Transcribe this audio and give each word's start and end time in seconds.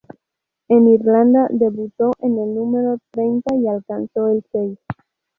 En 0.67 0.87
Irlanda, 0.87 1.45
debutó 1.51 2.13
en 2.21 2.39
el 2.39 2.55
número 2.55 2.97
treinta 3.11 3.53
y 3.55 3.67
alcanzó 3.67 4.29
el 4.29 4.43
seis. 4.51 4.79